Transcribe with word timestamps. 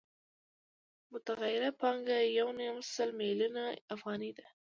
متغیره 1.11 1.69
پانګه 1.81 2.17
یو 2.39 2.49
نیم 2.59 2.75
سل 2.93 3.09
میلیونه 3.19 3.63
افغانۍ 3.95 4.31
ده 4.37 4.45